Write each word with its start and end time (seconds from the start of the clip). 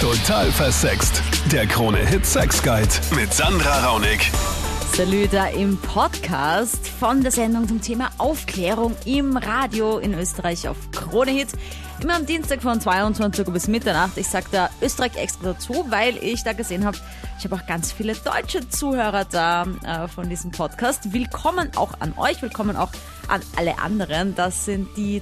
Total 0.00 0.50
versext. 0.50 1.22
Der 1.52 1.66
Krone-Hit 1.66 2.24
Sex 2.24 2.62
Guide 2.62 2.88
mit 3.14 3.34
Sandra 3.34 3.86
Raunig. 3.86 4.30
Salü 4.94 5.28
da 5.28 5.48
im 5.48 5.76
Podcast 5.76 6.88
von 6.88 7.20
der 7.20 7.30
Sendung 7.30 7.68
zum 7.68 7.82
Thema 7.82 8.08
Aufklärung 8.16 8.96
im 9.04 9.36
Radio 9.36 9.98
in 9.98 10.14
Österreich 10.14 10.66
auf 10.68 10.78
Krone 10.90 11.32
Hit. 11.32 11.48
Immer 12.00 12.16
am 12.16 12.24
Dienstag 12.24 12.62
von 12.62 12.80
22 12.80 13.46
Uhr 13.46 13.52
bis 13.52 13.68
Mitternacht. 13.68 14.16
Ich 14.16 14.26
sage 14.28 14.46
da 14.50 14.70
Österreich 14.80 15.16
extra 15.16 15.52
dazu, 15.52 15.84
weil 15.90 16.16
ich 16.16 16.44
da 16.44 16.54
gesehen 16.54 16.86
habe, 16.86 16.96
ich 17.38 17.44
habe 17.44 17.56
auch 17.56 17.66
ganz 17.66 17.92
viele 17.92 18.14
deutsche 18.14 18.66
Zuhörer 18.70 19.26
da 19.26 19.66
äh, 19.84 20.08
von 20.08 20.30
diesem 20.30 20.50
Podcast. 20.50 21.12
Willkommen 21.12 21.72
auch 21.76 21.92
an 22.00 22.14
euch, 22.16 22.40
willkommen 22.40 22.74
auch 22.74 22.92
an 23.28 23.42
alle 23.54 23.78
anderen. 23.78 24.34
Das 24.34 24.64
sind 24.64 24.96
die 24.96 25.20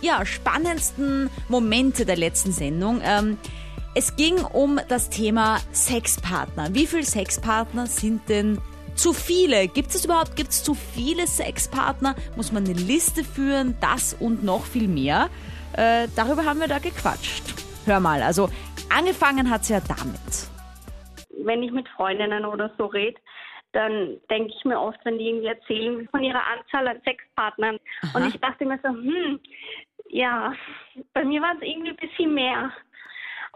ja, 0.00 0.24
spannendsten 0.24 1.28
Momente 1.48 2.06
der 2.06 2.16
letzten 2.16 2.52
Sendung. 2.52 3.02
Ähm, 3.04 3.36
es 3.94 4.16
ging 4.16 4.44
um 4.44 4.80
das 4.88 5.08
Thema 5.08 5.58
Sexpartner. 5.72 6.74
Wie 6.74 6.86
viele 6.86 7.04
Sexpartner 7.04 7.86
sind 7.86 8.28
denn 8.28 8.58
zu 8.96 9.12
viele? 9.12 9.68
Gibt 9.68 9.88
es 9.88 10.04
überhaupt, 10.04 10.36
gibt 10.36 10.50
es 10.50 10.64
zu 10.64 10.74
viele 10.74 11.26
Sexpartner? 11.26 12.16
Muss 12.36 12.52
man 12.52 12.64
eine 12.64 12.74
Liste 12.74 13.22
führen? 13.22 13.76
Das 13.80 14.14
und 14.14 14.42
noch 14.42 14.64
viel 14.64 14.88
mehr? 14.88 15.28
Äh, 15.76 16.08
darüber 16.16 16.44
haben 16.44 16.60
wir 16.60 16.68
da 16.68 16.78
gequatscht. 16.78 17.44
Hör 17.86 18.00
mal, 18.00 18.22
also 18.22 18.48
angefangen 18.90 19.48
hat 19.48 19.62
es 19.62 19.68
ja 19.68 19.80
damit. 19.80 20.48
Wenn 21.44 21.62
ich 21.62 21.70
mit 21.70 21.88
Freundinnen 21.90 22.44
oder 22.44 22.72
so 22.78 22.86
rede, 22.86 23.20
dann 23.72 24.18
denke 24.30 24.52
ich 24.56 24.64
mir 24.64 24.80
oft, 24.80 24.98
wenn 25.04 25.18
die 25.18 25.28
irgendwie 25.28 25.48
erzählen 25.48 26.08
von 26.10 26.22
ihrer 26.22 26.42
Anzahl 26.46 26.88
an 26.88 27.00
Sexpartnern. 27.04 27.78
Aha. 28.02 28.18
Und 28.18 28.28
ich 28.28 28.40
dachte 28.40 28.64
mir 28.64 28.78
so, 28.82 28.88
hm, 28.88 29.40
ja, 30.08 30.52
bei 31.12 31.24
mir 31.24 31.42
waren 31.42 31.58
es 31.58 31.68
irgendwie 31.68 31.90
ein 31.90 31.96
bisschen 31.96 32.34
mehr. 32.34 32.72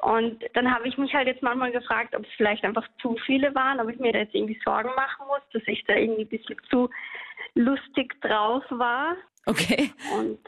Und 0.02 0.44
dann 0.54 0.72
habe 0.72 0.88
ich 0.88 0.96
mich 0.96 1.12
halt 1.12 1.26
jetzt 1.26 1.42
manchmal 1.42 1.72
gefragt, 1.72 2.14
ob 2.14 2.24
es 2.24 2.30
vielleicht 2.36 2.64
einfach 2.64 2.86
zu 3.02 3.16
viele 3.26 3.54
waren, 3.54 3.80
ob 3.80 3.88
ich 3.88 3.98
mir 3.98 4.12
da 4.12 4.20
jetzt 4.20 4.34
irgendwie 4.34 4.58
Sorgen 4.64 4.90
machen 4.94 5.26
muss, 5.26 5.40
dass 5.52 5.62
ich 5.66 5.84
da 5.86 5.94
irgendwie 5.94 6.22
ein 6.22 6.28
bisschen 6.28 6.56
zu 6.70 6.88
lustig 7.54 8.20
drauf 8.20 8.62
war. 8.70 9.16
Okay. 9.46 9.90
Und 10.16 10.38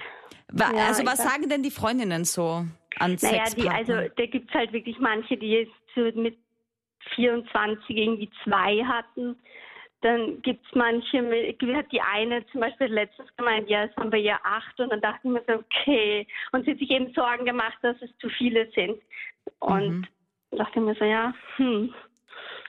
Ja, 0.53 0.89
also 0.89 1.05
was 1.05 1.23
sagen 1.23 1.49
denn 1.49 1.63
die 1.63 1.71
Freundinnen 1.71 2.25
so 2.25 2.65
an 2.99 3.17
naja, 3.21 3.45
die, 3.57 3.69
also 3.69 3.93
da 4.17 4.27
gibt 4.27 4.51
es 4.51 4.55
halt 4.55 4.73
wirklich 4.73 4.99
manche, 4.99 5.37
die 5.37 5.51
jetzt 5.51 5.73
so 5.95 6.03
mit 6.21 6.37
24 7.15 7.97
irgendwie 7.97 8.31
zwei 8.45 8.85
hatten. 8.85 9.37
Dann 10.03 10.41
gibt 10.41 10.65
es 10.67 10.75
manche, 10.75 11.19
hat 11.77 11.93
die 11.93 12.01
eine 12.01 12.47
zum 12.47 12.63
Beispiel 12.63 12.87
letztens 12.87 13.29
gemeint, 13.37 13.69
ja, 13.69 13.85
es 13.85 13.97
haben 13.97 14.11
wir 14.11 14.21
ja 14.21 14.41
acht. 14.43 14.81
Und 14.81 14.91
dann 14.91 15.01
dachte 15.01 15.21
ich 15.25 15.31
mir 15.31 15.43
so, 15.47 15.55
okay. 15.55 16.27
Und 16.53 16.65
sie 16.65 16.73
hat 16.73 16.79
sich 16.79 16.91
eben 16.91 17.13
Sorgen 17.13 17.45
gemacht, 17.45 17.79
dass 17.83 18.01
es 18.01 18.11
zu 18.19 18.29
viele 18.31 18.71
sind. 18.73 19.01
Und 19.59 20.09
dachte 20.53 20.81
mir 20.81 20.95
so, 20.95 21.05
ja, 21.05 21.35
hm. 21.57 21.95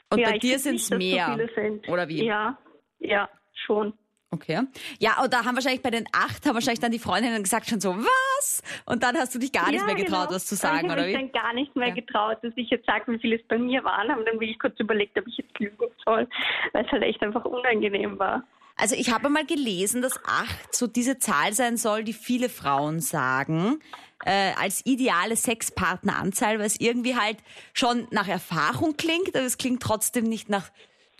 Und 0.09 0.19
ja, 0.19 0.29
bei 0.29 0.35
ich 0.35 0.41
dir 0.41 0.59
find 0.59 0.79
sind 0.79 0.97
nicht, 0.97 1.13
es 1.13 1.15
mehr. 1.15 1.25
So 1.25 1.31
viele 1.31 1.53
sind. 1.53 1.89
Oder 1.89 2.09
wie? 2.09 2.25
Ja, 2.25 2.57
ja, 2.99 3.29
schon. 3.65 3.93
Okay. 4.33 4.61
Ja, 4.99 5.21
und 5.21 5.33
da 5.33 5.43
haben 5.43 5.55
wahrscheinlich 5.55 5.81
bei 5.81 5.89
den 5.89 6.05
acht, 6.13 6.45
haben 6.45 6.53
wahrscheinlich 6.53 6.79
dann 6.79 6.93
die 6.93 6.99
Freundinnen 6.99 7.43
gesagt 7.43 7.69
schon 7.69 7.81
so, 7.81 7.97
was? 7.97 8.63
Und 8.85 9.03
dann 9.03 9.17
hast 9.17 9.35
du 9.35 9.39
dich 9.39 9.51
gar 9.51 9.69
nicht 9.69 9.81
ja, 9.81 9.85
mehr 9.85 9.95
getraut, 9.95 10.27
genau. 10.29 10.35
was 10.35 10.45
zu 10.45 10.55
sagen, 10.55 10.77
ich 10.77 10.83
habe 10.83 10.93
oder 10.93 11.07
mich 11.07 11.17
wie? 11.17 11.21
dann 11.21 11.31
gar 11.33 11.53
nicht 11.53 11.75
mehr 11.75 11.89
Ja. 11.89 11.95
getraut, 11.95 12.37
dass 12.41 12.53
ich 12.55 12.69
jetzt 12.69 12.85
sage, 12.85 13.11
wie 13.11 13.19
viele 13.19 13.35
es 13.35 13.47
bei 13.49 13.57
mir 13.57 13.83
waren. 13.83 14.09
Haben 14.09 14.23
dann 14.25 14.39
wirklich 14.39 14.57
kurz 14.57 14.79
überlegt, 14.79 15.19
ob 15.19 15.27
ich 15.27 15.35
jetzt 15.37 15.59
lügen 15.59 15.85
soll, 16.05 16.29
weil 16.71 16.85
es 16.85 16.91
halt 16.91 17.03
echt 17.03 17.21
einfach 17.21 17.43
unangenehm 17.43 18.17
war. 18.19 18.43
Also 18.77 18.95
ich 18.95 19.13
habe 19.13 19.27
mal 19.27 19.45
gelesen, 19.45 20.01
dass 20.01 20.17
acht 20.25 20.73
so 20.73 20.87
diese 20.87 21.19
Zahl 21.19 21.51
sein 21.51 21.75
soll, 21.75 22.05
die 22.05 22.13
viele 22.13 22.47
Frauen 22.47 23.01
sagen, 23.01 23.79
äh, 24.25 24.53
als 24.57 24.85
ideale 24.85 25.35
Sexpartneranzahl, 25.35 26.57
weil 26.57 26.65
es 26.67 26.79
irgendwie 26.79 27.15
halt 27.15 27.37
schon 27.73 28.07
nach 28.11 28.27
Erfahrung 28.27 28.95
klingt, 28.95 29.35
aber 29.35 29.45
es 29.45 29.57
klingt 29.57 29.83
trotzdem 29.83 30.23
nicht 30.23 30.49
nach 30.49 30.71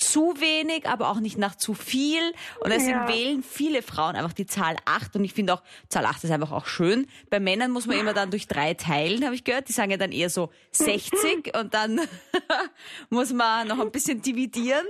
zu 0.02 0.34
wenig, 0.40 0.88
aber 0.90 1.10
auch 1.10 1.20
nicht 1.20 1.38
nach 1.38 1.56
zu 1.56 1.74
viel. 1.74 2.22
Und 2.60 2.72
deswegen 2.74 3.00
Ja. 3.00 3.08
wählen 3.08 3.44
viele 3.44 3.82
Frauen 3.82 4.16
einfach 4.16 4.34
die 4.34 4.46
Zahl 4.46 4.76
acht. 4.86 5.16
Und 5.16 5.24
ich 5.24 5.34
finde 5.34 5.54
auch, 5.54 5.62
Zahl 5.90 6.06
acht 6.06 6.24
ist 6.24 6.32
einfach 6.32 6.52
auch 6.52 6.66
schön. 6.66 7.08
Bei 7.30 7.40
Männern 7.40 7.72
muss 7.72 7.88
man 7.88 7.98
immer 8.00 8.14
dann 8.14 8.30
durch 8.32 8.48
drei 8.48 8.74
teilen, 8.74 9.24
habe 9.24 9.36
ich 9.36 9.44
gehört. 9.44 9.68
Die 9.70 9.74
sagen 9.74 9.92
ja 9.92 9.98
dann 9.98 10.12
eher 10.12 10.30
so 10.30 10.50
60 10.72 11.56
und 11.60 11.74
dann 11.74 12.02
muss 13.10 13.32
man 13.34 13.68
noch 13.68 13.80
ein 13.80 13.92
bisschen 13.92 14.22
dividieren. 14.22 14.86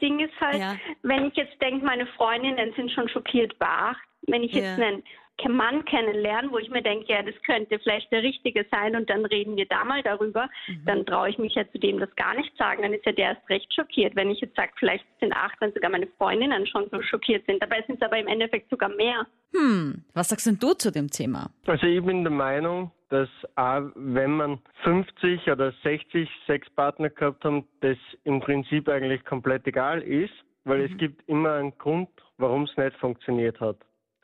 Ding 0.00 0.20
ist 0.20 0.32
halt, 0.40 0.58
Ja. 0.60 0.76
wenn 1.02 1.26
ich 1.26 1.34
jetzt 1.36 1.60
denke, 1.60 1.84
meine 1.84 2.06
Freundinnen 2.16 2.72
sind 2.76 2.90
schon 2.92 3.08
schockiert 3.08 3.58
bei 3.58 3.66
acht, 3.66 4.00
wenn 4.28 4.42
ich 4.42 4.52
jetzt 4.52 4.78
Ja. 4.78 4.86
einen 4.86 5.02
Mann 5.46 5.84
kennenlerne, 5.84 6.50
wo 6.50 6.58
ich 6.58 6.68
mir 6.70 6.82
denke, 6.82 7.12
ja, 7.12 7.22
das 7.22 7.34
könnte 7.44 7.78
vielleicht 7.78 8.10
der 8.10 8.22
Richtige 8.22 8.66
sein 8.70 8.96
und 8.96 9.08
dann 9.08 9.24
reden 9.24 9.56
wir 9.56 9.66
da 9.66 9.84
mal 9.84 10.02
darüber, 10.02 10.48
Mhm. 10.66 10.84
dann 10.84 11.06
traue 11.06 11.30
ich 11.30 11.38
mich 11.38 11.54
ja 11.54 11.62
zu 11.70 11.78
dem 11.78 12.00
das 12.00 12.14
gar 12.16 12.34
nicht 12.34 12.56
sagen, 12.56 12.82
dann 12.82 12.92
ist 12.92 13.06
ja 13.06 13.12
der 13.12 13.28
erst 13.30 13.48
recht 13.48 13.72
schockiert. 13.72 14.16
Wenn 14.16 14.30
ich 14.30 14.40
jetzt 14.40 14.56
sage, 14.56 14.72
vielleicht 14.78 15.04
sind 15.20 15.32
acht, 15.34 15.60
wenn 15.60 15.72
sogar 15.72 15.90
meine 15.90 16.06
Freundinnen 16.18 16.66
schon 16.66 16.88
so 16.90 17.00
schockiert 17.02 17.46
sind. 17.46 17.62
Dabei 17.62 17.82
sind 17.86 17.96
es 17.96 18.02
aber 18.02 18.18
im 18.18 18.26
Endeffekt 18.26 18.68
sogar 18.70 18.88
mehr. 18.88 19.26
Hm, 19.54 20.04
was 20.14 20.28
sagst 20.30 20.46
denn 20.46 20.58
du 20.58 20.74
zu 20.74 20.90
dem 20.90 21.08
Thema? 21.10 21.50
Also 21.66 21.86
ich 21.86 22.02
bin 22.04 22.22
der 22.24 22.32
Meinung, 22.32 22.90
dass 23.08 23.28
auch 23.56 23.82
wenn 23.94 24.32
man 24.32 24.58
50 24.82 25.48
oder 25.50 25.72
60 25.82 26.28
Sexpartner 26.46 27.10
gehabt 27.10 27.44
haben, 27.44 27.66
das 27.80 27.96
im 28.24 28.40
Prinzip 28.40 28.88
eigentlich 28.88 29.24
komplett 29.24 29.66
egal 29.66 30.02
ist, 30.02 30.32
weil 30.64 30.82
es 30.82 30.96
gibt 30.98 31.26
immer 31.28 31.54
einen 31.54 31.76
Grund, 31.78 32.10
warum 32.36 32.64
es 32.64 32.76
nicht 32.76 32.96
funktioniert 32.98 33.58
hat. 33.60 33.78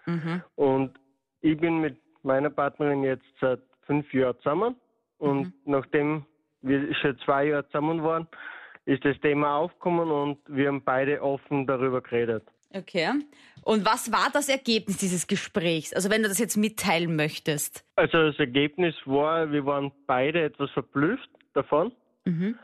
Mhm. 0.06 0.42
Und 0.56 0.90
ich 1.44 1.58
bin 1.58 1.80
mit 1.80 1.96
meiner 2.22 2.48
Partnerin 2.48 3.04
jetzt 3.04 3.26
seit 3.40 3.60
fünf 3.82 4.12
Jahren 4.14 4.36
zusammen 4.38 4.76
und 5.18 5.52
nachdem 5.66 6.24
wir 6.62 6.94
schon 6.94 7.18
zwei 7.18 7.48
Jahre 7.48 7.66
zusammen 7.66 8.02
waren, 8.02 8.26
ist 8.86 9.04
das 9.04 9.18
Thema 9.20 9.56
aufgekommen 9.56 10.10
und 10.10 10.38
wir 10.46 10.68
haben 10.68 10.82
beide 10.82 11.20
offen 11.22 11.66
darüber 11.66 12.00
geredet. 12.00 12.44
Okay. 12.74 13.10
Und 13.62 13.84
was 13.84 14.10
war 14.10 14.30
das 14.32 14.48
Ergebnis 14.48 14.96
dieses 14.96 15.26
Gesprächs? 15.26 15.92
Also 15.92 16.10
wenn 16.10 16.22
du 16.22 16.28
das 16.28 16.38
jetzt 16.38 16.56
mitteilen 16.56 17.14
möchtest. 17.14 17.84
Also 17.96 18.30
das 18.30 18.38
Ergebnis 18.38 18.94
war, 19.04 19.52
wir 19.52 19.64
waren 19.66 19.92
beide 20.06 20.42
etwas 20.42 20.70
verblüfft 20.70 21.28
davon. 21.52 21.92
Mhm. 22.24 22.58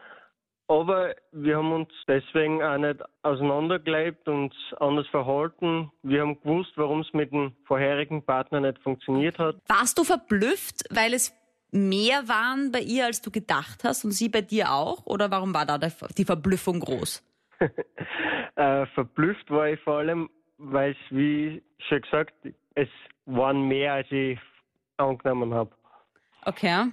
Aber 0.71 1.17
wir 1.33 1.57
haben 1.57 1.73
uns 1.73 1.89
deswegen 2.07 2.63
auch 2.63 2.79
nicht 2.79 3.01
auseinandergelebt 3.25 4.29
und 4.29 4.55
anders 4.79 5.09
verhalten. 5.09 5.91
Wir 6.05 6.21
haben 6.21 6.41
gewusst, 6.41 6.71
warum 6.77 7.01
es 7.01 7.13
mit 7.13 7.33
dem 7.33 7.57
vorherigen 7.65 8.25
Partner 8.25 8.61
nicht 8.61 8.79
funktioniert 8.79 9.37
hat. 9.41 9.57
Warst 9.67 9.99
du 9.99 10.05
verblüfft, 10.05 10.85
weil 10.91 11.13
es 11.13 11.35
mehr 11.73 12.29
waren 12.29 12.71
bei 12.71 12.79
ihr, 12.79 13.07
als 13.07 13.21
du 13.21 13.33
gedacht 13.33 13.83
hast 13.83 14.05
und 14.05 14.13
sie 14.13 14.29
bei 14.29 14.43
dir 14.43 14.71
auch? 14.71 15.07
Oder 15.07 15.33
warum 15.33 15.53
war 15.55 15.67
da 15.67 15.77
die 15.77 16.25
Verblüffung 16.25 16.79
groß? 16.81 17.27
Äh, 18.57 18.85
verblüfft 18.89 19.49
war 19.51 19.69
ich 19.69 19.81
vor 19.81 19.99
allem, 19.99 20.29
weil 20.59 20.91
es, 20.91 21.17
wie 21.17 21.63
schon 21.89 22.03
gesagt, 22.03 22.35
es 22.75 22.89
waren 23.25 23.63
mehr, 23.69 23.95
als 23.95 24.11
ich 24.11 24.39
angenommen 24.99 25.55
habe. 25.55 25.71
Okay. 26.45 26.89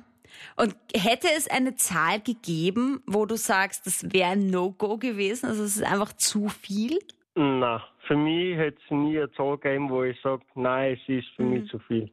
Und 0.56 0.76
hätte 0.94 1.28
es 1.36 1.48
eine 1.48 1.76
Zahl 1.76 2.20
gegeben, 2.22 3.02
wo 3.06 3.26
du 3.26 3.38
sagst, 3.38 3.86
das 3.86 4.12
wäre 4.12 4.32
ein 4.32 4.50
No-Go 4.50 4.98
gewesen? 4.98 5.48
Also 5.48 5.64
es 5.64 5.78
ist 5.78 5.84
einfach 5.84 6.14
zu 6.14 6.50
viel? 6.50 7.00
Na, 7.36 7.84
für 8.08 8.16
mich 8.16 8.58
hätte 8.58 8.80
es 8.84 8.92
nie 8.92 9.18
eine 9.18 9.32
Zahl 9.34 9.58
gegeben, 9.58 9.90
wo 9.90 10.04
ich 10.04 10.18
sage, 10.22 10.44
nein, 10.56 10.98
es 11.00 11.08
ist 11.08 11.28
für 11.36 11.44
mich 11.44 11.70
zu 11.70 11.80
viel. 11.80 12.12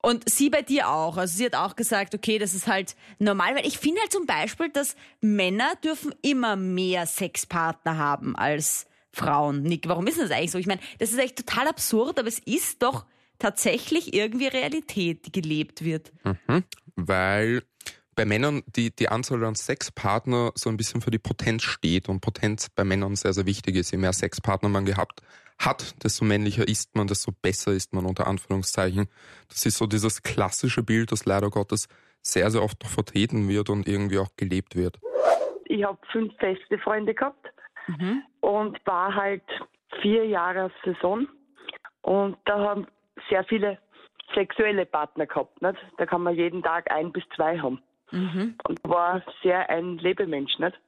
Und 0.00 0.28
sie 0.30 0.50
bei 0.50 0.62
dir 0.62 0.88
auch. 0.88 1.16
Also 1.16 1.36
sie 1.36 1.46
hat 1.46 1.56
auch 1.56 1.74
gesagt, 1.74 2.14
okay, 2.14 2.38
das 2.38 2.54
ist 2.54 2.68
halt 2.68 2.94
normal, 3.18 3.56
weil 3.56 3.66
ich 3.66 3.78
finde 3.78 4.00
halt 4.00 4.12
zum 4.12 4.24
Beispiel, 4.24 4.68
dass 4.68 4.96
Männer 5.20 5.72
dürfen 5.82 6.14
immer 6.22 6.54
mehr 6.54 7.06
Sexpartner 7.06 7.98
haben 7.98 8.36
als 8.36 8.86
Frauen. 9.10 9.62
Nick, 9.62 9.88
warum 9.88 10.06
ist 10.06 10.20
das 10.20 10.30
eigentlich 10.30 10.52
so? 10.52 10.58
Ich 10.58 10.66
meine, 10.66 10.80
das 11.00 11.10
ist 11.10 11.18
echt 11.18 11.36
total 11.36 11.66
absurd, 11.66 12.18
aber 12.18 12.28
es 12.28 12.38
ist 12.38 12.82
doch 12.82 13.04
tatsächlich 13.38 14.14
irgendwie 14.14 14.46
Realität, 14.46 15.26
die 15.26 15.32
gelebt 15.32 15.84
wird. 15.84 16.12
Weil 16.96 17.62
bei 18.16 18.24
Männern 18.24 18.62
die, 18.74 18.94
die 18.94 19.08
Anzahl 19.08 19.44
an 19.44 19.54
Sexpartner 19.54 20.52
so 20.54 20.70
ein 20.70 20.76
bisschen 20.76 21.02
für 21.02 21.10
die 21.10 21.18
Potenz 21.18 21.62
steht 21.62 22.08
und 22.08 22.20
Potenz 22.20 22.70
bei 22.70 22.82
Männern 22.82 23.14
sehr, 23.14 23.34
sehr 23.34 23.46
wichtig 23.46 23.76
ist. 23.76 23.92
Je 23.92 23.98
mehr 23.98 24.14
Sexpartner 24.14 24.70
man 24.70 24.86
gehabt 24.86 25.20
hat, 25.58 26.02
desto 26.02 26.24
männlicher 26.24 26.66
ist 26.66 26.96
man, 26.96 27.06
desto 27.06 27.32
besser 27.32 27.72
ist 27.72 27.92
man 27.92 28.06
unter 28.06 28.26
Anführungszeichen. 28.26 29.08
Das 29.48 29.64
ist 29.66 29.76
so 29.76 29.86
dieses 29.86 30.22
klassische 30.22 30.82
Bild, 30.82 31.12
das 31.12 31.26
leider 31.26 31.50
Gottes 31.50 31.88
sehr, 32.22 32.50
sehr 32.50 32.62
oft 32.62 32.82
noch 32.82 32.90
vertreten 32.90 33.48
wird 33.48 33.70
und 33.70 33.86
irgendwie 33.86 34.18
auch 34.18 34.30
gelebt 34.36 34.74
wird. 34.74 34.98
ich 35.66 35.84
habe 35.84 35.98
fünf 36.10 36.34
feste 36.38 36.78
Freunde 36.78 37.14
gehabt 37.14 37.46
und 38.40 38.78
war 38.86 39.14
halt 39.14 39.44
vier 40.00 40.26
Jahre 40.26 40.70
Saison. 40.84 41.28
Und 42.02 42.36
da 42.44 42.58
haben 42.58 42.86
sehr 43.28 43.44
viele 43.44 43.78
sexuelle 44.36 44.86
Partner 44.86 45.26
gehabt. 45.26 45.60
Nicht? 45.62 45.78
Da 45.98 46.06
kann 46.06 46.22
man 46.22 46.34
jeden 46.34 46.62
Tag 46.62 46.90
ein 46.90 47.12
bis 47.12 47.24
zwei 47.34 47.58
haben. 47.58 47.82
Und 48.12 48.80
war 48.84 49.22
sehr 49.42 49.68
ein 49.68 49.98
Lebemensch. 49.98 50.58
Nicht? 50.58 50.78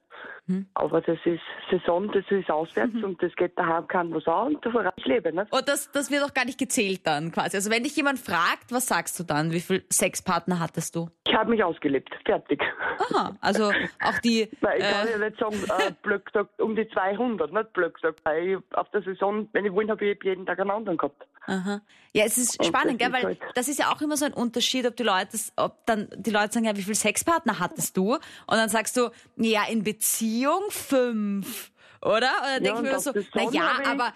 Aber 0.73 1.01
das 1.01 1.19
ist 1.25 1.41
Saison, 1.69 2.11
das 2.11 2.25
ist 2.29 2.49
auswärts 2.49 2.95
und 3.03 3.21
das 3.21 3.35
geht 3.35 3.57
daheim 3.57 3.87
kann 3.87 4.11
was 4.13 4.25
an 4.27 4.55
und 4.55 4.65
da 4.65 4.93
ich 4.95 5.05
lebe. 5.05 5.31
Nicht? 5.31 5.53
Und 5.53 5.69
das, 5.69 5.91
das 5.91 6.09
wird 6.09 6.23
auch 6.23 6.33
gar 6.33 6.45
nicht 6.45 6.57
gezählt 6.57 7.05
dann 7.05 7.31
quasi. 7.31 7.55
Also 7.55 7.69
wenn 7.69 7.83
dich 7.83 7.95
jemand 7.95 8.17
fragt, 8.17 8.71
was 8.71 8.87
sagst 8.87 9.19
du 9.19 9.23
dann? 9.23 9.51
Wie 9.51 9.59
viele 9.59 9.83
Sexpartner 9.91 10.59
hattest 10.59 10.95
du? 10.95 11.09
Ich 11.27 11.35
habe 11.35 11.51
mich 11.51 11.63
ausgelebt, 11.63 12.09
fertig. 12.25 12.63
Aha, 12.97 13.37
also 13.41 13.71
auch 14.03 14.19
die. 14.23 14.49
Weil 14.61 14.79
ich 14.79 14.85
äh, 14.85 14.91
kann 14.91 15.07
ja 15.11 15.29
nicht 15.29 15.39
sagen, 15.39 15.55
äh, 15.87 15.91
blöd 16.01 16.25
gesagt, 16.25 16.59
um 16.59 16.75
die 16.75 16.87
200, 16.89 17.53
nicht 17.53 17.73
blöd 17.73 17.93
gesagt. 17.93 18.21
Weil 18.23 18.47
ich 18.47 18.57
auf 18.73 18.89
der 18.89 19.03
Saison, 19.03 19.47
wenn 19.53 19.65
ich 19.65 19.71
wollen, 19.71 19.91
habe 19.91 20.03
ich 20.03 20.23
jeden 20.23 20.47
Tag 20.47 20.59
einen 20.59 20.71
anderen 20.71 20.97
gehabt. 20.97 21.27
Aha. 21.49 21.81
Ja, 22.13 22.25
es 22.25 22.37
ist 22.37 22.63
spannend, 22.63 22.99
gell, 22.99 23.11
weil 23.11 23.37
das 23.55 23.67
ist 23.67 23.79
ja 23.79 23.91
auch 23.91 24.01
immer 24.01 24.17
so 24.17 24.25
ein 24.25 24.33
Unterschied, 24.33 24.85
ob 24.85 24.95
die 24.95 25.03
Leute, 25.03 25.37
ob 25.55 25.85
dann 25.85 26.07
die 26.15 26.29
Leute 26.29 26.53
sagen, 26.53 26.65
ja, 26.65 26.75
wie 26.75 26.83
viele 26.83 26.95
Sexpartner 26.95 27.59
hattest 27.59 27.97
du? 27.97 28.13
Und 28.13 28.21
dann 28.47 28.69
sagst 28.69 28.97
du, 28.97 29.09
ja, 29.37 29.63
in 29.65 29.83
Beziehung 29.83 30.61
fünf, 30.69 31.71
oder? 32.01 32.31
Dann 32.41 32.63
denke 32.63 32.79
ich 32.79 32.91
mir 32.91 32.99
so, 32.99 33.11
der 33.11 33.23
na 33.33 33.41
Saison 33.41 33.53
ja, 33.53 33.73
habe 33.73 33.81
ich 33.83 33.87
aber 33.87 34.13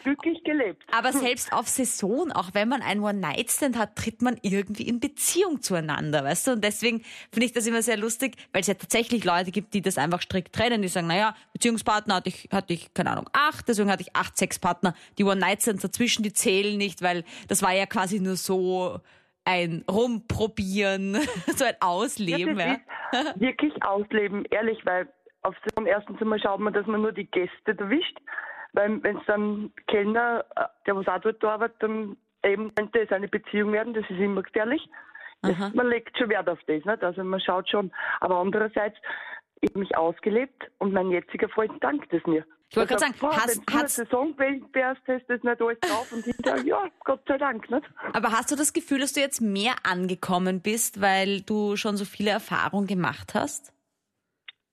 aber 0.92 1.12
selbst 1.12 1.52
auf 1.54 1.68
Saison, 1.68 2.32
auch 2.32 2.50
wenn 2.54 2.70
man 2.70 2.82
einen 2.82 3.02
One-Night-Stand 3.02 3.78
hat, 3.78 3.96
tritt 3.96 4.22
man 4.22 4.38
irgendwie 4.42 4.84
in 4.84 5.00
Beziehung 5.00 5.62
zueinander, 5.62 6.24
weißt 6.24 6.48
du? 6.48 6.52
Und 6.52 6.64
deswegen 6.64 7.02
finde 7.32 7.46
ich 7.46 7.54
das 7.54 7.68
immer 7.68 7.82
sehr 7.82 7.98
lustig, 7.98 8.36
weil 8.52 8.62
es 8.62 8.68
ja 8.68 8.74
tatsächlich 8.76 9.24
Leute 9.24 9.52
gibt, 9.52 9.74
die 9.74 9.82
das 9.82 9.98
einfach 9.98 10.22
strikt 10.22 10.54
trennen. 10.54 10.82
Die 10.82 10.88
sagen, 10.88 11.08
naja, 11.08 11.36
Beziehungspartner 11.54 12.16
hatte 12.16 12.30
ich, 12.30 12.50
hatte 12.52 12.74
ich, 12.74 12.94
keine 12.94 13.12
Ahnung, 13.12 13.30
acht, 13.34 13.68
deswegen 13.68 13.92
hatte 13.92 14.04
ich 14.04 14.16
acht 14.16 14.38
Sexpartner. 14.38 14.94
Die 15.18 15.24
One-Night-Stands 15.24 15.82
dazwischen, 15.82 16.24
die 16.24 16.34
zählen 16.34 16.78
nicht, 16.78 17.02
weil 17.02 17.24
das 17.48 17.62
war 17.62 17.74
ja 17.74 17.86
quasi 17.86 18.20
nur 18.20 18.36
so 18.36 19.00
ein 19.46 19.84
Rumprobieren, 19.90 21.18
so 21.56 21.66
ein 21.66 21.76
Ausleben, 21.82 22.58
ja. 22.60 22.80
wirklich 23.36 23.74
ausleben, 23.84 24.46
ehrlich, 24.50 24.80
weil 24.86 25.08
auf 25.44 25.56
Saison 25.66 25.86
erstens 25.86 26.20
einmal 26.22 26.40
schaut 26.40 26.60
man, 26.60 26.74
dass 26.74 26.88
man 26.88 27.02
nur 27.02 27.12
die 27.12 27.26
Gäste 27.30 27.78
erwischt. 27.78 28.18
Weil 28.74 29.04
wenn 29.04 29.18
es 29.18 29.26
dann 29.28 29.72
Kellner, 29.88 30.44
äh, 30.56 30.66
der 30.88 30.96
was 30.96 31.08
auch 31.08 31.20
dort 31.22 31.44
arbeitet, 31.44 31.78
dann 31.84 32.18
eben 32.44 32.74
könnte 32.76 33.02
es 33.02 33.12
eine 33.12 33.28
Beziehung 33.28 33.72
werden, 33.72 33.94
das 33.94 34.04
ist 34.10 34.20
immer 34.20 34.42
gefährlich. 34.42 34.82
Das, 35.42 35.58
man 35.74 35.88
legt 35.90 36.18
schon 36.18 36.30
Wert 36.30 36.48
auf 36.50 36.60
das, 36.68 36.86
nicht? 36.86 37.04
also 37.04 37.24
man 37.24 37.40
schaut 37.42 37.70
schon. 37.70 37.92
Aber 38.22 38.38
andererseits, 38.38 38.98
ich 39.60 39.70
habe 39.72 39.80
mich 39.80 39.96
ausgelebt 39.98 40.72
und 40.80 40.94
mein 40.94 41.12
jetziger 41.12 41.50
Freund 41.50 41.84
dankt 41.84 42.12
es 42.14 42.26
mir. 42.26 42.46
Ich 42.70 42.78
wollte 42.78 42.94
Er 42.96 42.98
gerade 42.98 43.14
sagen, 43.14 43.20
"Boah, 43.20 43.36
hast- 43.36 43.58
wenn 43.58 43.66
du 43.66 43.74
eine 43.74 43.84
hast- 43.84 43.96
Saison 43.96 44.36
gewesen 44.38 44.66
wärst, 44.72 45.02
hast 45.08 45.30
du 45.30 45.36
das 45.38 45.44
nicht 45.44 45.62
alles 45.62 45.80
drauf 45.82 46.12
und 46.14 46.24
hinterher, 46.24 46.64
ja, 46.66 46.86
Gott 47.04 47.22
sei 47.28 47.38
Dank, 47.38 47.70
nicht? 47.70 47.84
Aber 48.14 48.32
hast 48.32 48.52
du 48.52 48.56
das 48.56 48.72
Gefühl, 48.74 49.00
dass 49.00 49.12
du 49.14 49.20
jetzt 49.20 49.42
mehr 49.42 49.74
angekommen 49.84 50.62
bist, 50.62 51.02
weil 51.02 51.42
du 51.42 51.76
schon 51.76 51.98
so 51.98 52.06
viele 52.06 52.32
Erfahrungen 52.32 52.88
gemacht 52.88 53.34
hast? 53.36 53.74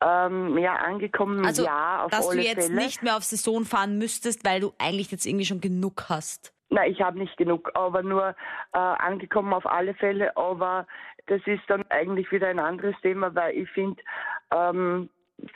Ähm, 0.02 0.56
ja, 0.56 0.74
angekommen, 0.76 1.44
Also, 1.44 1.64
ja, 1.64 2.04
auf 2.04 2.10
dass 2.10 2.28
alle 2.28 2.40
du 2.40 2.46
jetzt 2.46 2.66
Fälle. 2.68 2.76
nicht 2.76 3.02
mehr 3.02 3.16
auf 3.16 3.22
Saison 3.22 3.64
fahren 3.64 3.98
müsstest, 3.98 4.46
weil 4.46 4.60
du 4.60 4.72
eigentlich 4.78 5.10
jetzt 5.10 5.26
irgendwie 5.26 5.44
schon 5.44 5.60
genug 5.60 6.08
hast. 6.08 6.54
Nein, 6.70 6.90
ich 6.92 7.02
habe 7.02 7.18
nicht 7.18 7.36
genug, 7.36 7.70
aber 7.74 8.02
nur 8.02 8.34
äh, 8.72 8.78
angekommen 8.78 9.52
auf 9.52 9.66
alle 9.66 9.92
Fälle. 9.94 10.36
Aber 10.36 10.86
das 11.26 11.40
ist 11.44 11.62
dann 11.68 11.84
eigentlich 11.90 12.30
wieder 12.32 12.48
ein 12.48 12.60
anderes 12.60 12.94
Thema, 13.02 13.34
weil 13.34 13.56
ich 13.56 13.68
finde, 13.70 14.00
ähm, 14.54 15.10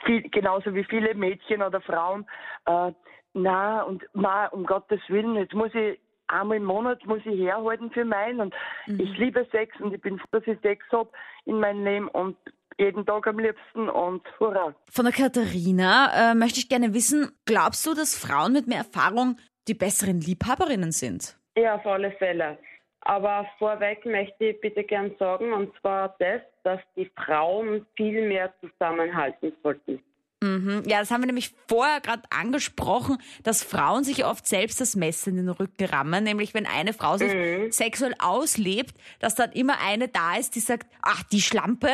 viel, 0.05 0.21
genauso 0.29 0.73
wie 0.75 0.83
viele 0.83 1.15
Mädchen 1.15 1.61
oder 1.63 1.81
Frauen, 1.81 2.27
äh, 2.65 2.91
na 3.33 3.81
und 3.83 4.03
na, 4.13 4.47
um 4.47 4.65
Gottes 4.65 5.01
Willen, 5.07 5.35
jetzt 5.35 5.53
muss 5.53 5.73
ich 5.73 5.99
einmal 6.27 6.57
im 6.57 6.65
Monat 6.65 7.05
muss 7.05 7.19
ich 7.25 7.39
herhalten 7.39 7.91
für 7.91 8.05
meinen 8.05 8.39
und 8.39 8.55
ich 8.87 9.17
liebe 9.17 9.45
Sex 9.51 9.79
und 9.79 9.93
ich 9.93 10.01
bin 10.01 10.17
froh, 10.17 10.27
dass 10.31 10.47
ich 10.47 10.59
Sex 10.61 10.83
habe 10.91 11.09
in 11.45 11.59
meinem 11.59 11.83
Leben 11.83 12.07
und 12.07 12.35
jeden 12.79 13.05
Tag 13.05 13.27
am 13.27 13.39
liebsten 13.39 13.89
und 13.89 14.21
hurra. 14.39 14.73
Von 14.91 15.05
der 15.05 15.13
Katharina 15.13 16.31
äh, 16.31 16.35
möchte 16.35 16.59
ich 16.59 16.69
gerne 16.69 16.93
wissen, 16.93 17.31
glaubst 17.45 17.85
du, 17.85 17.93
dass 17.93 18.17
Frauen 18.17 18.53
mit 18.53 18.67
mehr 18.67 18.79
Erfahrung 18.79 19.37
die 19.67 19.73
besseren 19.73 20.21
Liebhaberinnen 20.21 20.91
sind? 20.91 21.37
Ja, 21.57 21.75
auf 21.75 21.85
alle 21.85 22.11
Fälle. 22.11 22.57
Aber 23.01 23.45
vorweg 23.59 24.05
möchte 24.05 24.45
ich 24.45 24.61
bitte 24.61 24.83
gern 24.83 25.15
sagen, 25.19 25.53
und 25.53 25.71
zwar 25.79 26.15
das, 26.19 26.41
dass 26.63 26.81
die 26.95 27.09
Frauen 27.15 27.85
viel 27.95 28.27
mehr 28.27 28.51
zusammenhalten 28.59 29.53
sollten. 29.61 30.01
Mhm. 30.41 30.83
Ja, 30.87 30.99
das 30.99 31.11
haben 31.11 31.21
wir 31.21 31.27
nämlich 31.27 31.53
vorher 31.67 32.01
gerade 32.01 32.23
angesprochen, 32.29 33.17
dass 33.43 33.63
Frauen 33.63 34.03
sich 34.03 34.25
oft 34.25 34.47
selbst 34.47 34.81
das 34.81 34.95
Messer 34.95 35.29
in 35.29 35.37
den 35.37 35.49
Rücken 35.49 35.85
rammen. 35.85 36.23
Nämlich, 36.23 36.53
wenn 36.53 36.65
eine 36.65 36.93
Frau 36.93 37.17
sich 37.17 37.31
sexuell 37.73 38.15
auslebt, 38.19 38.95
dass 39.19 39.35
dann 39.35 39.51
immer 39.51 39.79
eine 39.81 40.07
da 40.07 40.35
ist, 40.35 40.55
die 40.55 40.59
sagt, 40.59 40.91
ach, 41.01 41.23
die 41.23 41.41
Schlampe. 41.41 41.89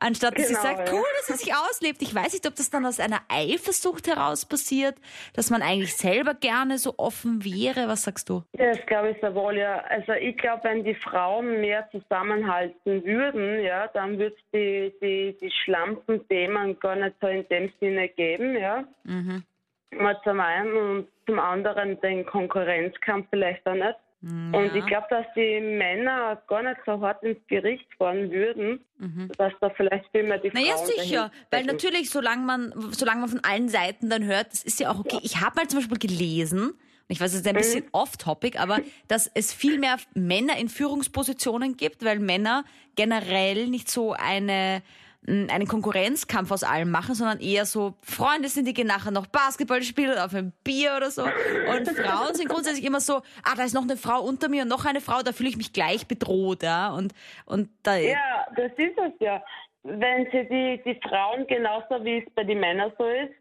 Anstatt 0.00 0.38
dass 0.38 0.48
sie 0.48 0.54
Genau, 0.54 0.64
sagt, 0.66 0.88
ja. 0.88 0.94
cool, 0.94 1.04
dass 1.18 1.26
sie 1.26 1.44
sich 1.44 1.54
auslebt. 1.54 2.00
Ich 2.00 2.14
weiß 2.14 2.32
nicht, 2.32 2.46
ob 2.46 2.54
das 2.56 2.70
dann 2.70 2.86
aus 2.86 2.98
einer 3.00 3.20
Eifersucht 3.28 4.08
heraus 4.08 4.46
passiert, 4.46 4.96
dass 5.34 5.50
man 5.50 5.60
eigentlich 5.62 5.94
selber 5.94 6.34
gerne 6.34 6.78
so 6.78 6.94
offen 6.96 7.44
wäre. 7.44 7.86
Was 7.86 8.04
sagst 8.04 8.28
du? 8.30 8.42
Das 8.54 8.78
glaube 8.86 9.10
ich 9.10 9.20
sehr 9.20 9.34
wohl, 9.34 9.58
ja. 9.58 9.78
Also 9.90 10.12
ich 10.14 10.36
glaube, 10.38 10.64
wenn 10.64 10.84
die 10.84 10.94
Frauen 10.94 11.60
mehr 11.60 11.86
zusammenhalten 11.90 13.04
würden, 13.04 13.60
ja, 13.62 13.88
dann 13.88 14.18
würde 14.18 14.34
es 14.34 14.42
die, 14.54 14.92
die, 15.02 15.36
die 15.38 15.50
Schlampen-Themen 15.64 16.80
gar 16.80 16.96
nicht 16.96 17.16
so 17.20 17.26
in 17.26 17.46
dem 17.48 17.70
Sinne 17.78 18.08
geben, 18.08 18.56
ja. 18.56 18.84
Mal 19.92 20.16
zum 20.24 20.40
einen 20.40 20.76
und 20.76 21.08
zum 21.26 21.38
anderen 21.38 22.00
den 22.00 22.24
Konkurrenzkampf 22.24 23.26
vielleicht 23.30 23.66
auch 23.66 23.74
nicht. 23.74 23.96
Und 24.22 24.72
ich 24.74 24.84
glaube, 24.84 25.06
dass 25.08 25.24
die 25.34 25.60
Männer 25.60 26.42
gar 26.46 26.62
nicht 26.62 26.76
so 26.84 27.00
hart 27.00 27.22
ins 27.22 27.38
Gericht 27.46 27.86
fahren 27.96 28.30
würden, 28.30 28.84
dass 29.38 29.52
da 29.62 29.70
vielleicht 29.70 30.04
viel 30.12 30.24
mehr 30.24 30.36
die 30.38 30.50
Naja, 30.50 30.76
Frauen 30.76 30.86
sicher. 30.86 31.00
dahinter 31.00 31.32
Weil 31.50 31.64
natürlich, 31.64 32.10
solange 32.10 32.44
man, 32.44 32.74
solange 32.90 33.20
man 33.20 33.30
von 33.30 33.40
allen 33.44 33.70
Seiten 33.70 34.10
dann 34.10 34.24
hört, 34.24 34.52
das 34.52 34.62
ist 34.62 34.78
ja 34.78 34.90
auch 34.90 34.98
okay. 34.98 35.20
Ich 35.22 35.40
habe 35.40 35.56
mal 35.56 35.68
zum 35.68 35.78
Beispiel 35.78 35.98
gelesen, 35.98 36.74
ich 37.08 37.18
weiß, 37.18 37.32
es 37.32 37.40
ist 37.40 37.48
ein 37.48 37.56
bisschen 37.56 37.84
off-topic, 37.92 38.58
aber 38.58 38.80
dass 39.08 39.26
es 39.34 39.54
viel 39.54 39.78
mehr 39.78 39.96
Männer 40.14 40.58
in 40.58 40.68
Führungspositionen 40.68 41.78
gibt, 41.78 42.04
weil 42.04 42.18
Männer 42.18 42.64
generell 42.96 43.68
nicht 43.68 43.90
so 43.90 44.12
eine 44.12 44.82
einen 45.26 45.68
Konkurrenzkampf 45.68 46.50
aus 46.50 46.62
allem 46.62 46.90
machen, 46.90 47.14
sondern 47.14 47.40
eher 47.40 47.66
so 47.66 47.94
Freunde 48.02 48.48
sind, 48.48 48.66
die 48.66 48.72
gehen 48.72 48.86
nachher 48.86 49.10
noch 49.10 49.26
Basketball 49.26 49.82
spielen 49.82 50.12
oder 50.12 50.24
auf 50.24 50.34
ein 50.34 50.52
Bier 50.64 50.94
oder 50.96 51.10
so. 51.10 51.22
Und 51.22 51.88
Frauen 51.88 52.34
sind 52.34 52.48
grundsätzlich 52.48 52.84
immer 52.84 53.00
so, 53.00 53.16
ah, 53.44 53.54
da 53.56 53.64
ist 53.64 53.74
noch 53.74 53.82
eine 53.82 53.96
Frau 53.96 54.22
unter 54.22 54.48
mir 54.48 54.62
und 54.62 54.68
noch 54.68 54.86
eine 54.86 55.00
Frau, 55.00 55.20
da 55.22 55.32
fühle 55.32 55.50
ich 55.50 55.56
mich 55.56 55.72
gleich 55.72 56.06
bedroht, 56.06 56.62
ja. 56.62 56.92
Und, 56.94 57.14
und 57.44 57.68
da, 57.82 57.96
Ja, 57.96 58.46
das 58.56 58.72
ist 58.76 58.98
es 58.98 59.12
ja. 59.20 59.42
Wenn 59.82 60.26
sie 60.30 60.46
die, 60.48 60.82
die 60.84 61.00
Frauen 61.06 61.46
genauso 61.46 62.02
wie 62.04 62.18
es 62.18 62.34
bei 62.34 62.44
den 62.44 62.60
Männern 62.60 62.92
so 62.98 63.04
ist, 63.06 63.34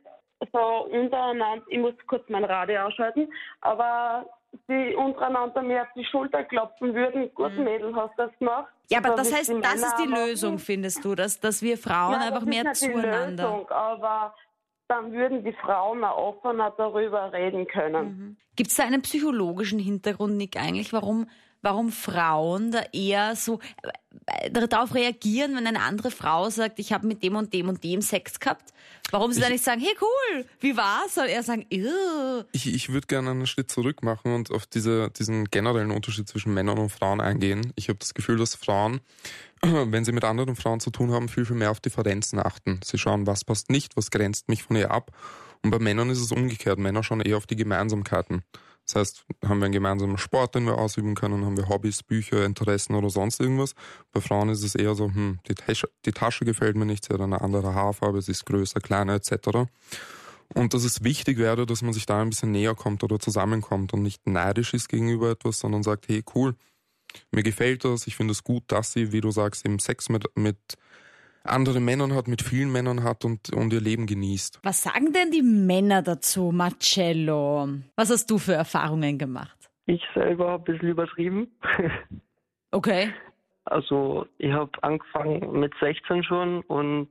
so 0.53 0.85
untereinander, 0.91 1.65
ich 1.69 1.79
muss 1.79 1.93
kurz 2.07 2.23
mein 2.29 2.43
Radio 2.43 2.81
ausschalten, 2.81 3.31
aber 3.61 4.25
sie 4.67 4.95
untereinander 4.95 5.61
mir 5.61 5.83
auf 5.83 5.87
die 5.95 6.05
Schulter 6.05 6.43
klopfen 6.43 6.93
würden, 6.93 7.33
gut 7.33 7.55
Mädel, 7.57 7.95
hast 7.95 8.17
du 8.17 8.23
das 8.25 8.39
gemacht? 8.39 8.67
Ja, 8.89 8.99
aber 8.99 9.15
das 9.15 9.33
heißt, 9.33 9.49
die 9.49 9.61
das 9.61 9.75
ist 9.75 9.95
die 9.97 10.07
machen. 10.07 10.27
Lösung, 10.27 10.59
findest 10.59 11.05
du, 11.05 11.15
dass, 11.15 11.39
dass 11.39 11.61
wir 11.61 11.77
Frauen 11.77 12.13
ja, 12.13 12.27
einfach 12.27 12.39
das 12.39 12.49
mehr 12.49 12.71
ist 12.71 12.81
nicht 12.81 12.93
zueinander. 12.93 13.43
Die 13.43 13.49
Lösung, 13.49 13.69
aber 13.69 14.33
dann 14.87 15.11
würden 15.11 15.44
die 15.44 15.53
Frauen 15.53 16.03
auch 16.03 16.44
offener 16.44 16.73
darüber 16.75 17.31
reden 17.31 17.68
können. 17.68 18.37
Gibt 18.56 18.71
es 18.71 18.77
da 18.77 18.83
einen 18.83 19.01
psychologischen 19.03 19.79
Hintergrund, 19.79 20.35
Nick, 20.35 20.57
eigentlich, 20.57 20.91
warum, 20.94 21.27
warum 21.61 21.92
Frauen 21.92 22.71
da 22.71 22.83
eher 22.94 23.35
so 23.35 23.59
äh, 24.25 24.49
darauf 24.51 24.94
reagieren, 24.94 25.56
wenn 25.56 25.68
eine 25.68 25.81
andere 25.81 26.11
Frau 26.11 26.49
sagt, 26.49 26.80
ich 26.80 26.94
habe 26.94 27.07
mit 27.07 27.23
dem 27.23 27.35
und 27.35 27.54
dem 27.54 27.69
und 27.69 27.83
dem 27.83 28.01
Sex 28.01 28.39
gehabt? 28.39 28.73
Warum 29.11 29.31
sie 29.33 29.42
dann 29.42 29.51
nicht 29.51 29.63
sagen, 29.63 29.81
hey 29.81 29.95
cool, 30.01 30.45
wie 30.59 30.78
war's? 30.78 31.16
Soll 31.16 31.28
er 31.28 31.42
sagen, 31.42 31.66
Ew. 31.71 32.44
Ich, 32.51 32.68
ich 32.68 32.89
würde 32.89 33.07
gerne 33.07 33.31
einen 33.31 33.47
Schritt 33.47 33.71
zurück 33.71 34.04
machen 34.04 34.33
und 34.33 34.51
auf 34.51 34.68
diese, 34.68 35.09
diesen 35.09 35.45
generellen 35.45 35.92
Unterschied 35.92 36.28
zwischen 36.28 36.54
Männern 36.54 36.78
und 36.78 36.92
Frauen 36.92 37.19
eingehen. 37.19 37.73
Ich 37.75 37.89
habe 37.89 37.97
das 37.99 38.13
Gefühl, 38.13 38.37
dass 38.37 38.56
Frauen, 38.56 39.01
wenn 39.61 40.06
sie 40.06 40.11
mit 40.11 40.23
anderen 40.23 40.56
Frauen 40.56 40.80
zu 40.80 40.92
tun 40.92 41.11
haben, 41.11 41.28
viel, 41.28 41.45
viel 41.45 41.56
mehr 41.56 41.71
auf 41.71 41.80
Differenzen 41.80 42.39
achten. 42.39 42.81
Sie 42.83 42.99
schauen, 42.99 43.25
was 43.25 43.44
passt 43.44 43.71
nicht, 43.71 43.97
was 43.97 44.11
grenzt 44.11 44.47
mich 44.47 44.63
von 44.63 44.75
ihr 44.75 44.92
ab. 44.92 45.11
Und 45.63 45.71
bei 45.71 45.80
Männern 45.80 46.09
ist 46.09 46.21
es 46.21 46.31
umgekehrt. 46.31 46.80
Männer 46.80 47.04
schauen 47.04 47.21
eher 47.21 47.37
auf 47.37 47.47
die 47.47 47.56
Gemeinsamkeiten. 47.56 48.44
Das 48.91 48.95
heißt, 48.95 49.25
haben 49.45 49.59
wir 49.59 49.65
einen 49.65 49.73
gemeinsamen 49.73 50.17
Sport, 50.17 50.55
den 50.55 50.65
wir 50.65 50.79
ausüben 50.79 51.13
können, 51.13 51.45
haben 51.45 51.55
wir 51.55 51.69
Hobbys, 51.69 52.01
Bücher, 52.01 52.43
Interessen 52.43 52.95
oder 52.95 53.11
sonst 53.11 53.39
irgendwas. 53.39 53.75
Bei 54.11 54.19
Frauen 54.19 54.49
ist 54.49 54.63
es 54.63 54.73
eher 54.73 54.95
so, 54.95 55.05
hm, 55.05 55.37
die 55.47 55.53
Tasche, 55.53 55.89
die 56.05 56.11
Tasche 56.11 56.43
gefällt 56.43 56.75
mir 56.75 56.87
nicht, 56.87 57.05
sie 57.05 57.13
hat 57.13 57.21
eine 57.21 57.41
andere 57.41 57.75
Haarfarbe, 57.75 58.19
sie 58.23 58.31
ist 58.31 58.47
größer, 58.47 58.79
kleiner 58.79 59.13
etc. 59.13 59.69
Und 60.55 60.73
dass 60.73 60.83
es 60.83 61.03
wichtig 61.03 61.37
wäre, 61.37 61.67
dass 61.67 61.83
man 61.83 61.93
sich 61.93 62.07
da 62.07 62.19
ein 62.19 62.31
bisschen 62.31 62.51
näher 62.51 62.73
kommt 62.73 63.03
oder 63.03 63.19
zusammenkommt 63.19 63.93
und 63.93 64.01
nicht 64.01 64.25
neidisch 64.25 64.73
ist 64.73 64.89
gegenüber 64.89 65.29
etwas, 65.29 65.59
sondern 65.59 65.83
sagt, 65.83 66.07
hey 66.07 66.23
cool, 66.33 66.55
mir 67.29 67.43
gefällt 67.43 67.85
das, 67.85 68.07
ich 68.07 68.15
finde 68.15 68.31
es 68.31 68.43
gut, 68.43 68.63
dass 68.67 68.91
sie, 68.91 69.11
wie 69.11 69.21
du 69.21 69.29
sagst, 69.29 69.67
eben 69.67 69.77
Sex 69.77 70.09
mit, 70.09 70.25
mit 70.35 70.57
anderen 71.43 71.85
Männern 71.85 72.13
hat, 72.15 72.27
mit 72.27 72.41
vielen 72.41 72.71
Männern 72.71 73.03
hat 73.03 73.25
und, 73.25 73.53
und 73.53 73.73
ihr 73.73 73.81
Leben 73.81 74.05
genießt. 74.05 74.59
Was 74.63 74.83
sagen 74.83 75.13
denn 75.13 75.31
die 75.31 75.41
Männer 75.41 76.01
dazu, 76.01 76.51
Marcello? 76.51 77.67
Was 77.95 78.09
hast 78.09 78.29
du 78.29 78.37
für 78.37 78.53
Erfahrungen 78.53 79.17
gemacht? 79.17 79.57
Ich 79.85 80.03
selber 80.13 80.51
habe 80.51 80.63
ein 80.63 80.73
bisschen 80.73 80.89
übertrieben. 80.89 81.47
Okay. 82.71 83.11
Also 83.65 84.27
ich 84.37 84.51
habe 84.51 84.71
angefangen 84.81 85.59
mit 85.59 85.73
16 85.79 86.23
schon 86.23 86.61
und 86.61 87.09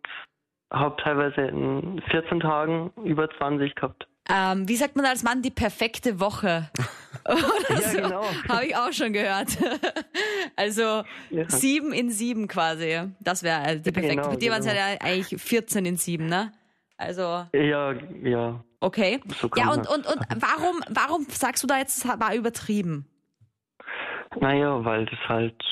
habe 0.73 1.01
teilweise 1.03 1.43
in 1.43 2.01
14 2.11 2.41
Tagen 2.41 2.93
über 3.05 3.31
20 3.39 3.75
gehabt. 3.75 4.08
Ähm, 4.31 4.69
wie 4.69 4.77
sagt 4.77 4.97
man 4.97 5.07
als 5.07 5.23
Mann 5.23 5.43
die 5.43 5.51
perfekte 5.51 6.21
Woche? 6.21 6.71
Oder 7.25 7.81
Ja, 7.81 7.81
so. 7.81 7.97
genau. 8.01 8.25
Habe 8.49 8.67
ich 8.67 8.77
auch 8.77 8.93
schon 8.93 9.13
gehört. 9.13 9.57
also 10.57 11.03
Ja. 11.31 11.49
sieben 11.49 11.93
in 11.93 12.11
sieben 12.11 12.49
quasi. 12.49 13.01
Das 13.21 13.43
wäre 13.43 13.59
also 13.61 13.83
die 13.83 13.91
perfekte. 13.93 14.17
Genau, 14.17 14.29
Bei 14.31 14.37
dir 14.37 14.51
waren 14.51 14.61
es 14.61 14.67
genau. 14.67 14.79
ja 14.79 14.97
eigentlich 15.01 15.41
14 15.41 15.85
in 15.87 15.97
sieben, 15.97 16.27
ne? 16.27 16.53
Also, 16.97 17.47
Ja, 17.55 17.93
ja. 18.23 18.65
okay. 18.81 19.21
So 19.41 19.49
ja, 19.57 19.71
und, 19.71 19.87
und, 19.89 20.07
und 20.07 20.19
warum, 20.41 20.81
warum 20.91 21.27
sagst 21.29 21.63
du 21.63 21.67
da 21.67 21.79
jetzt, 21.79 22.05
es 22.05 22.09
war 22.21 22.35
übertrieben? 22.35 23.07
Naja, 24.41 24.85
weil 24.85 25.07
das 25.07 25.19
halt 25.29 25.63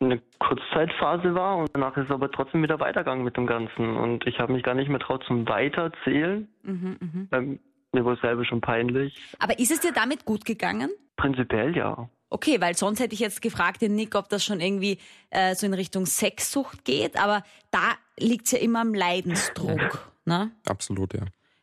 eine 0.00 0.20
Kurzzeitphase 0.38 1.34
war 1.34 1.56
und 1.58 1.70
danach 1.74 1.96
ist 1.96 2.10
aber 2.10 2.30
trotzdem 2.30 2.62
wieder 2.62 2.80
weitergegangen 2.80 3.24
mit 3.24 3.36
dem 3.36 3.46
Ganzen. 3.46 3.96
Und 3.96 4.26
ich 4.26 4.38
habe 4.38 4.52
mich 4.52 4.62
gar 4.62 4.74
nicht 4.74 4.88
mehr 4.88 4.98
traut 5.00 5.22
zum 5.24 5.46
Weiterzählen. 5.48 6.48
Mhm, 6.62 7.28
Ähm, 7.32 7.60
mir 7.92 8.04
war 8.04 8.14
es 8.14 8.20
selber 8.20 8.44
schon 8.44 8.60
peinlich. 8.60 9.14
Aber 9.38 9.58
ist 9.58 9.70
es 9.70 9.80
dir 9.80 9.92
damit 9.92 10.24
gut 10.24 10.44
gegangen? 10.44 10.90
Prinzipiell 11.16 11.76
ja. 11.76 12.08
Okay, 12.30 12.60
weil 12.60 12.74
sonst 12.76 12.98
hätte 13.00 13.12
ich 13.14 13.20
jetzt 13.20 13.42
gefragt 13.42 13.82
den 13.82 13.94
Nick, 13.94 14.14
ob 14.14 14.28
das 14.30 14.42
schon 14.44 14.60
irgendwie 14.60 14.98
äh, 15.30 15.54
so 15.54 15.66
in 15.66 15.74
Richtung 15.74 16.06
Sexsucht 16.06 16.84
geht, 16.84 17.16
aber 17.22 17.44
da 17.70 17.92
liegt 18.18 18.50
ja 18.52 18.58
immer 18.58 18.80
am 18.80 18.94
Leidensdruck. 18.94 20.12
Ne? 20.24 20.50
Absolut, 20.66 21.12
ja. 21.14 21.20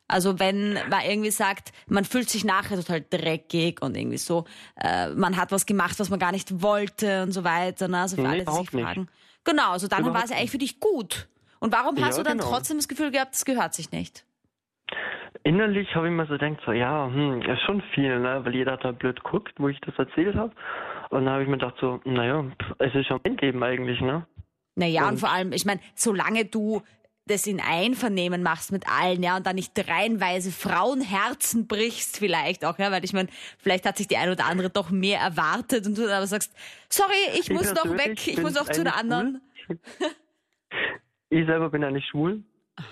Also 0.07 0.39
wenn 0.39 0.73
man 0.73 1.01
irgendwie 1.07 1.31
sagt, 1.31 1.71
man 1.87 2.03
fühlt 2.03 2.29
sich 2.29 2.43
nachher 2.43 2.77
total 2.77 3.03
dreckig 3.07 3.81
und 3.81 3.95
irgendwie 3.95 4.17
so, 4.17 4.45
äh, 4.75 5.09
man 5.09 5.37
hat 5.37 5.51
was 5.51 5.65
gemacht, 5.65 5.99
was 5.99 6.09
man 6.09 6.19
gar 6.19 6.31
nicht 6.31 6.61
wollte 6.61 7.23
und 7.23 7.31
so 7.31 7.43
weiter. 7.43 7.87
Ne? 7.87 7.99
Also 8.01 8.15
für 8.15 8.23
Nee, 8.23 8.27
alle, 8.27 8.45
die 8.45 8.51
sich 8.51 8.73
nicht. 8.73 8.83
fragen. 8.85 9.07
Genau, 9.43 9.71
also 9.71 9.87
dann 9.87 10.05
war 10.13 10.23
es 10.23 10.29
ja 10.31 10.37
eigentlich 10.37 10.51
für 10.51 10.57
dich 10.57 10.79
gut. 10.79 11.27
Und 11.59 11.73
warum 11.73 11.95
hast 12.03 12.17
Ja, 12.17 12.23
du 12.23 12.29
dann 12.29 12.37
genau. 12.39 12.49
trotzdem 12.49 12.77
das 12.77 12.87
Gefühl 12.87 13.11
gehabt, 13.11 13.35
das 13.35 13.45
gehört 13.45 13.73
sich 13.73 13.91
nicht? 13.91 14.25
Innerlich 15.43 15.93
habe 15.95 16.07
ich 16.07 16.13
mir 16.13 16.25
so 16.25 16.33
gedacht, 16.37 16.61
so, 16.65 16.71
ja, 16.71 17.07
hm, 17.07 17.41
ist 17.41 17.61
schon 17.61 17.81
viel, 17.93 18.19
ne? 18.19 18.41
weil 18.43 18.55
jeder 18.55 18.73
hat 18.73 18.83
da 18.83 18.91
blöd 18.91 19.23
guckt, 19.23 19.53
wo 19.57 19.69
ich 19.69 19.79
das 19.81 19.97
erzählt 19.97 20.35
habe. 20.35 20.53
Und 21.09 21.25
dann 21.25 21.33
habe 21.33 21.43
ich 21.43 21.49
mir 21.49 21.57
gedacht, 21.57 21.75
so, 21.79 21.99
naja, 22.03 22.45
es 22.79 22.93
ist 22.93 23.07
schon 23.07 23.19
mein 23.23 23.37
Leben 23.37 23.63
eigentlich, 23.63 24.01
ne? 24.01 24.27
Naja, 24.75 25.03
und 25.03 25.13
Und- 25.13 25.19
vor 25.19 25.31
allem, 25.31 25.51
ich 25.51 25.65
meine, 25.65 25.79
solange 25.95 26.45
du 26.45 26.81
das 27.25 27.45
in 27.47 27.61
Einvernehmen 27.61 28.41
machst 28.43 28.71
mit 28.71 28.85
allen, 28.89 29.21
ja, 29.21 29.37
und 29.37 29.45
dann 29.45 29.55
nicht 29.55 29.73
reihenweise 29.87 30.51
Frauenherzen 30.51 31.67
brichst 31.67 32.17
vielleicht 32.17 32.65
auch, 32.65 32.77
ja, 32.79 32.91
weil 32.91 33.05
ich 33.05 33.13
meine, 33.13 33.29
vielleicht 33.59 33.85
hat 33.85 33.97
sich 33.97 34.07
die 34.07 34.17
eine 34.17 34.31
oder 34.31 34.45
andere 34.45 34.69
doch 34.69 34.89
mehr 34.89 35.19
erwartet 35.19 35.85
und 35.85 35.97
du 35.97 36.03
dann 36.03 36.11
aber 36.17 36.27
sagst, 36.27 36.53
sorry, 36.89 37.13
ich 37.33 37.41
Ich 37.41 37.51
muss 37.51 37.73
noch 37.73 37.85
weg, 37.85 38.27
ich 38.27 38.41
muss 38.41 38.57
auch 38.57 38.69
zu 38.69 38.81
eigentlich 38.81 38.93
anderen. 38.93 39.41
Ich 41.31 41.45
selber 41.45 41.69
bin 41.69 41.83
ja 41.83 41.91
nicht 41.91 42.07
schwul 42.09 42.43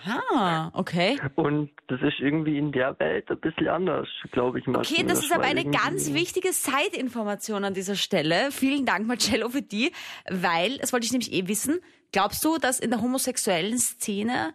Ah, 0.08 0.72
okay. 0.74 1.20
und 1.36 1.70
das 1.88 2.02
ist 2.02 2.20
irgendwie 2.20 2.58
in 2.58 2.72
der 2.72 2.98
Welt 3.00 3.30
ein 3.30 3.40
bisschen 3.40 3.68
anders, 3.68 4.08
glaube 4.32 4.60
ich 4.60 4.68
mal. 4.68 4.80
Okay, 4.80 5.04
das 5.08 5.20
ist 5.24 5.32
aber 5.34 5.44
eine 5.46 5.66
ganz 5.66 6.14
wichtige 6.14 6.52
Side-Information 6.54 7.64
an 7.64 7.74
dieser 7.74 7.96
Stelle. 7.96 8.52
Vielen 8.52 8.86
Dank, 8.86 9.08
Marcello, 9.08 9.50
für 9.50 9.62
die, 9.62 9.92
weil, 10.30 10.78
das 10.78 10.94
wollte 10.94 11.06
ich 11.06 11.12
nämlich 11.12 11.32
eh 11.34 11.48
wissen, 11.48 11.80
glaubst 12.12 12.44
du, 12.46 12.58
dass 12.58 12.80
in 12.80 12.90
der 12.92 13.02
homosexuellen 13.02 13.78
Szene 13.78 14.54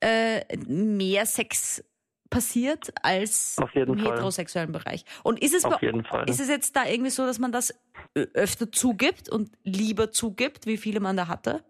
äh, 0.00 0.42
mehr 0.66 1.26
Sex 1.26 1.82
passiert 2.28 2.92
als 3.02 3.56
im 3.58 3.68
Fall. 3.68 3.98
heterosexuellen 3.98 4.72
Bereich? 4.72 5.04
Und 5.22 5.40
ist 5.42 5.54
es, 5.54 5.64
Auf 5.64 5.74
bei- 5.80 5.86
jeden 5.86 6.04
Fall. 6.04 6.28
ist 6.28 6.40
es 6.40 6.48
jetzt 6.48 6.74
da 6.76 6.84
irgendwie 6.86 7.10
so, 7.10 7.24
dass 7.24 7.38
man 7.38 7.52
das 7.52 7.74
öfter 8.34 8.70
zugibt 8.72 9.28
und 9.28 9.50
lieber 9.64 10.10
zugibt, 10.10 10.66
wie 10.66 10.76
viele 10.76 11.00
man 11.00 11.16
da 11.16 11.28
hatte? 11.28 11.62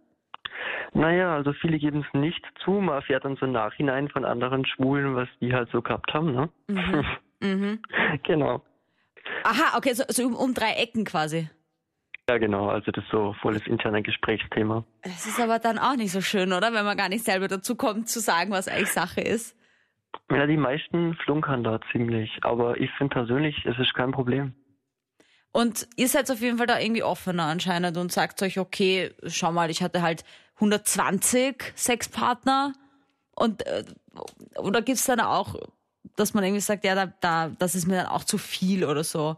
Naja, 0.95 1.35
also 1.35 1.53
viele 1.53 1.79
geben 1.79 2.05
es 2.07 2.19
nicht 2.19 2.45
zu. 2.65 2.73
Man 2.73 2.97
erfährt 2.97 3.25
dann 3.25 3.37
so 3.37 3.47
im 3.47 3.53
Nachhinein 3.53 4.09
von 4.09 4.25
anderen 4.25 4.65
Schwulen, 4.67 5.15
was 5.17 5.29
die 5.41 5.53
halt 5.53 5.71
so 5.71 5.83
gehabt 5.83 6.13
haben, 6.15 6.33
ne? 6.33 6.49
Mhm. 7.43 7.81
genau. 8.25 8.63
Aha, 9.45 9.77
okay, 9.77 9.93
so, 9.93 10.05
so 10.09 10.27
um, 10.27 10.35
um 10.35 10.55
drei 10.55 10.73
Ecken 10.73 11.05
quasi. 11.05 11.49
Ja, 12.29 12.39
genau. 12.39 12.69
Also 12.69 12.91
das 12.91 13.05
ist 13.05 13.11
so 13.11 13.35
volles 13.41 13.67
interne 13.67 14.03
Gesprächsthema. 14.03 14.85
Das 15.03 15.27
ist 15.27 15.41
aber 15.41 15.59
dann 15.59 15.79
auch 15.79 15.97
nicht 15.97 16.11
so 16.11 16.21
schön, 16.21 16.53
oder? 16.53 16.73
Wenn 16.73 16.85
man 16.85 16.97
gar 16.97 17.09
nicht 17.09 17.25
selber 17.25 17.47
dazu 17.47 17.77
kommt, 17.77 18.09
zu 18.09 18.21
sagen, 18.21 18.51
was 18.51 18.67
eigentlich 18.67 18.93
Sache 18.93 19.21
ist. 19.21 19.57
Ja, 20.31 20.47
die 20.47 20.57
meisten 20.57 21.15
flunkern 21.15 21.63
da 21.63 21.81
ziemlich. 21.93 22.31
Aber 22.43 22.81
ich 22.81 22.91
finde 22.99 23.15
persönlich, 23.15 23.65
es 23.65 23.79
ist 23.79 23.95
kein 23.95 24.11
Problem. 24.11 24.55
Und 25.53 25.89
ihr 25.97 26.09
seid 26.09 26.31
auf 26.31 26.41
jeden 26.41 26.59
Fall 26.59 26.67
da 26.67 26.81
irgendwie 26.81 27.03
offener 27.05 27.45
anscheinend 27.45 27.97
und 27.97 28.13
sagt 28.13 28.43
euch, 28.43 28.59
okay, 28.59 29.15
schau 29.27 29.53
mal, 29.53 29.71
ich 29.71 29.83
hatte 29.83 30.03
halt 30.03 30.25
120 30.57 31.73
Sexpartner 31.75 32.73
und 33.35 33.67
äh, 33.67 33.85
oder 34.57 34.83
gibt's 34.83 35.07
dann 35.07 35.21
auch, 35.21 35.55
dass 36.17 36.35
man 36.35 36.45
irgendwie 36.45 36.61
sagt, 36.61 36.85
ja, 36.85 36.95
da, 36.95 37.13
da, 37.21 37.51
das 37.59 37.75
ist 37.75 37.87
mir 37.87 37.97
dann 37.97 38.07
auch 38.07 38.25
zu 38.25 38.39
viel 38.39 38.85
oder 38.85 39.05
so? 39.05 39.37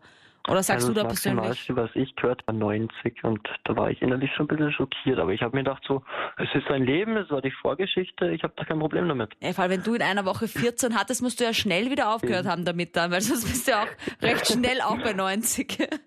Oder 0.48 0.62
sagst 0.62 0.86
also 0.86 0.94
du 0.94 0.94
da 0.94 1.02
das 1.02 1.20
persönlich? 1.20 1.48
Maximalste, 1.48 1.76
was 1.76 1.90
ich 2.02 2.16
gehört, 2.16 2.46
war 2.46 2.54
90 2.54 3.22
und 3.24 3.46
da 3.64 3.76
war 3.76 3.90
ich 3.90 4.00
innerlich 4.00 4.32
schon 4.34 4.46
ein 4.46 4.56
bisschen 4.56 4.72
schockiert. 4.72 5.18
Aber 5.18 5.32
ich 5.32 5.42
habe 5.42 5.54
mir 5.54 5.62
gedacht 5.62 5.82
so, 5.86 6.02
es 6.38 6.48
ist 6.54 6.70
ein 6.70 6.84
Leben, 6.84 7.16
es 7.18 7.28
war 7.30 7.42
die 7.42 7.50
Vorgeschichte, 7.50 8.30
ich 8.30 8.42
habe 8.44 8.54
da 8.56 8.64
kein 8.64 8.78
Problem 8.78 9.08
damit. 9.08 9.32
Ja, 9.40 9.52
vor 9.52 9.64
allem, 9.64 9.72
wenn 9.72 9.82
du 9.82 9.94
in 9.94 10.02
einer 10.02 10.24
Woche 10.24 10.48
14 10.48 10.94
hattest, 10.94 11.20
musst 11.20 11.40
du 11.40 11.44
ja 11.44 11.52
schnell 11.52 11.90
wieder 11.90 12.14
aufgehört 12.14 12.46
haben 12.46 12.64
damit 12.64 12.96
dann, 12.96 13.10
weil 13.10 13.20
sonst 13.20 13.44
bist 13.44 13.66
du 13.66 13.72
ja 13.72 13.82
auch 13.82 14.22
recht 14.22 14.46
schnell 14.46 14.80
auch 14.80 14.98
bei 15.02 15.12
90. 15.12 15.88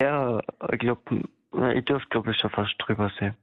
Ja, 0.00 0.40
ich 0.70 0.78
glaube, 0.78 1.02
ich 1.74 1.84
dürfte 1.84 2.08
glaube 2.10 2.30
ich 2.30 2.38
schon 2.38 2.50
fast 2.50 2.72
drüber 2.78 3.10
sehen. 3.18 3.34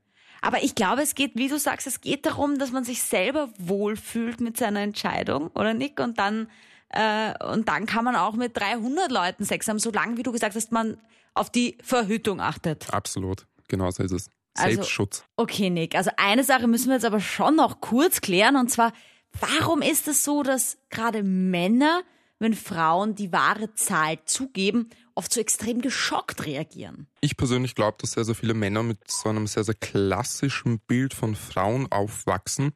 Aber 0.47 0.63
ich 0.63 0.75
glaube, 0.75 1.01
es 1.01 1.13
geht, 1.13 1.35
wie 1.35 1.49
du 1.49 1.59
sagst, 1.59 1.87
es 1.87 1.99
geht 1.99 2.25
darum, 2.25 2.57
dass 2.57 2.71
man 2.71 2.85
sich 2.85 3.01
selber 3.01 3.49
wohlfühlt 3.57 4.39
mit 4.39 4.55
seiner 4.55 4.79
Entscheidung, 4.79 5.47
oder 5.55 5.73
Nick? 5.73 5.99
Und 5.99 6.17
dann, 6.19 6.49
äh, 6.87 7.33
und 7.51 7.67
dann 7.67 7.85
kann 7.85 8.05
man 8.05 8.15
auch 8.15 8.33
mit 8.33 8.55
300 8.55 9.11
Leuten 9.11 9.43
Sex 9.43 9.67
haben, 9.67 9.77
solange, 9.77 10.15
wie 10.15 10.23
du 10.23 10.31
gesagt 10.31 10.55
hast, 10.55 10.71
man 10.71 11.01
auf 11.33 11.49
die 11.49 11.77
Verhütung 11.83 12.39
achtet. 12.39 12.93
Absolut. 12.93 13.45
Genau 13.67 13.91
so 13.91 14.03
ist 14.03 14.13
es. 14.13 14.29
Also- 14.57 14.75
Selbstschutz. 14.75 15.25
Okay, 15.35 15.69
Nick, 15.69 15.95
also 15.95 16.11
eine 16.15 16.45
Sache 16.45 16.67
müssen 16.67 16.87
wir 16.87 16.93
jetzt 16.93 17.03
aber 17.03 17.19
schon 17.19 17.57
noch 17.57 17.81
kurz 17.81 18.21
klären, 18.21 18.55
und 18.55 18.71
zwar, 18.71 18.93
warum 19.41 19.81
ist 19.81 20.07
es 20.07 20.23
so, 20.23 20.43
dass 20.43 20.77
gerade 20.89 21.23
Männer, 21.23 22.03
wenn 22.39 22.53
Frauen 22.53 23.15
die 23.15 23.33
wahre 23.33 23.73
Zahl 23.73 24.19
zugeben, 24.23 24.91
oft 25.17 25.33
so 25.33 25.41
extrem 25.41 25.81
geschockt 25.81 26.45
reagieren? 26.45 27.07
Ich 27.21 27.35
persönlich 27.35 27.75
glaube, 27.75 27.97
dass 27.99 28.11
sehr, 28.11 28.23
sehr 28.23 28.35
viele 28.35 28.53
Männer 28.53 28.83
mit 28.83 28.99
so 29.09 29.29
einem 29.29 29.47
sehr, 29.47 29.63
sehr 29.63 29.75
klassischen 29.75 30.79
Bild 30.79 31.13
von 31.13 31.35
Frauen 31.35 31.91
aufwachsen, 31.91 32.73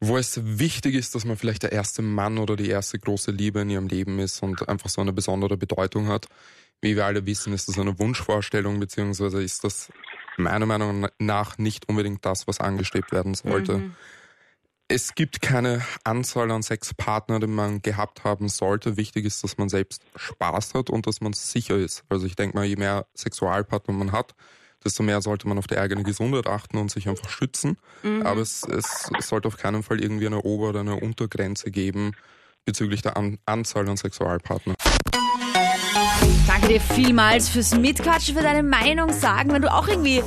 wo 0.00 0.16
es 0.16 0.40
wichtig 0.42 0.94
ist, 0.94 1.14
dass 1.14 1.24
man 1.24 1.36
vielleicht 1.36 1.62
der 1.62 1.72
erste 1.72 2.02
Mann 2.02 2.38
oder 2.38 2.56
die 2.56 2.68
erste 2.68 2.98
große 2.98 3.30
Liebe 3.30 3.60
in 3.60 3.70
ihrem 3.70 3.86
Leben 3.86 4.18
ist 4.18 4.42
und 4.42 4.68
einfach 4.68 4.88
so 4.88 5.00
eine 5.00 5.12
besondere 5.12 5.56
Bedeutung 5.56 6.08
hat. 6.08 6.26
Wie 6.80 6.96
wir 6.96 7.06
alle 7.06 7.26
wissen, 7.26 7.52
ist 7.52 7.68
das 7.68 7.78
eine 7.78 7.98
Wunschvorstellung, 8.00 8.80
beziehungsweise 8.80 9.42
ist 9.42 9.62
das 9.62 9.92
meiner 10.36 10.66
Meinung 10.66 11.06
nach 11.18 11.58
nicht 11.58 11.88
unbedingt 11.88 12.24
das, 12.24 12.48
was 12.48 12.58
angestrebt 12.58 13.12
werden 13.12 13.34
sollte. 13.34 13.92
Es 14.94 15.14
gibt 15.14 15.40
keine 15.40 15.80
Anzahl 16.04 16.50
an 16.50 16.62
Sexpartner, 16.62 17.40
die 17.40 17.46
man 17.46 17.80
gehabt 17.80 18.24
haben 18.24 18.50
sollte. 18.50 18.98
Wichtig 18.98 19.24
ist, 19.24 19.42
dass 19.42 19.56
man 19.56 19.70
selbst 19.70 20.02
Spaß 20.16 20.74
hat 20.74 20.90
und 20.90 21.06
dass 21.06 21.22
man 21.22 21.32
sicher 21.32 21.76
ist. 21.76 22.04
Also 22.10 22.26
ich 22.26 22.36
denke 22.36 22.58
mal, 22.58 22.66
je 22.66 22.76
mehr 22.76 23.06
Sexualpartner 23.14 23.94
man 23.94 24.12
hat, 24.12 24.34
desto 24.84 25.02
mehr 25.02 25.22
sollte 25.22 25.48
man 25.48 25.56
auf 25.56 25.66
die 25.66 25.78
eigene 25.78 26.02
Gesundheit 26.02 26.46
achten 26.46 26.76
und 26.76 26.90
sich 26.90 27.08
einfach 27.08 27.30
schützen. 27.30 27.78
Aber 28.22 28.42
es, 28.42 28.64
es 28.64 29.10
sollte 29.20 29.48
auf 29.48 29.56
keinen 29.56 29.82
Fall 29.82 29.98
irgendwie 29.98 30.26
eine 30.26 30.42
Ober- 30.42 30.68
oder 30.68 30.80
eine 30.80 30.96
Untergrenze 30.96 31.70
geben 31.70 32.12
bezüglich 32.66 33.00
der 33.00 33.16
an 33.16 33.38
Anzahl 33.46 33.88
an 33.88 33.96
Sexualpartnern. 33.96 34.76
Danke 36.46 36.68
dir 36.68 36.80
vielmals 36.80 37.48
fürs 37.48 37.74
Mitquatschen, 37.74 38.36
für 38.36 38.42
deine 38.42 38.62
Meinung 38.62 39.12
sagen. 39.12 39.52
Wenn 39.52 39.62
du 39.62 39.72
auch 39.72 39.88
irgendwie 39.88 40.22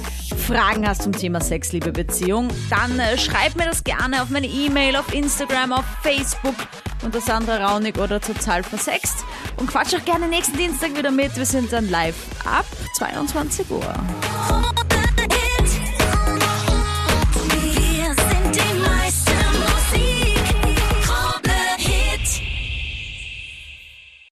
Fragen 0.47 0.87
hast 0.87 1.03
zum 1.03 1.11
Thema 1.11 1.41
Sex, 1.41 1.71
Liebe, 1.71 1.91
Beziehung, 1.91 2.49
dann 2.69 2.99
äh, 2.99 3.17
schreib 3.17 3.55
mir 3.55 3.65
das 3.65 3.83
gerne 3.83 4.21
auf 4.21 4.29
meine 4.29 4.47
E-Mail, 4.47 4.95
auf 4.95 5.13
Instagram, 5.13 5.73
auf 5.73 5.85
Facebook 6.03 6.55
unter 7.03 7.21
Sandra 7.21 7.67
Raunig 7.67 7.97
oder 7.97 8.19
total 8.19 8.63
versext. 8.63 9.25
Und 9.57 9.67
quatsch 9.67 9.95
auch 9.95 10.05
gerne 10.05 10.27
nächsten 10.27 10.57
Dienstag 10.57 10.97
wieder 10.97 11.11
mit. 11.11 11.35
Wir 11.35 11.45
sind 11.45 11.71
dann 11.71 11.89
live 11.89 12.15
ab 12.45 12.65
22 12.95 13.69
Uhr. 13.69 14.84